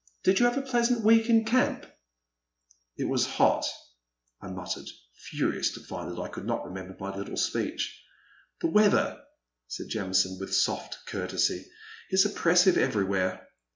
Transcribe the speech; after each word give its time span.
Did 0.23 0.39
you 0.39 0.47
have 0.47 0.57
a 0.57 0.63
pleasant 0.63 1.03
week 1.03 1.29
in 1.29 1.45
camp?''" 1.45 1.85
It 2.97 3.07
was 3.07 3.27
hot," 3.27 3.67
I 4.41 4.47
muttered, 4.47 4.87
furious 5.29 5.69
to 5.75 5.79
find 5.83 6.09
that 6.09 6.19
I 6.19 6.27
could 6.27 6.47
not 6.47 6.65
remember 6.65 6.97
my 6.99 7.15
little 7.15 7.37
speech." 7.37 8.01
The 8.61 8.71
weather," 8.71 9.21
said 9.67 9.89
Jamison, 9.89 10.39
with 10.39 10.55
soft 10.55 10.97
cour 11.05 11.27
tesy, 11.27 11.65
'* 11.87 12.09
is 12.09 12.25
oppressive 12.25 12.77
everywhere. 12.79 13.47